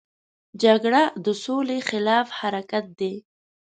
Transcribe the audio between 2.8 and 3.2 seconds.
دی